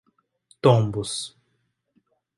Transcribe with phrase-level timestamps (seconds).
[0.63, 1.35] Tombos